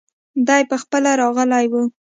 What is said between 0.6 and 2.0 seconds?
پخپله راغلی وو.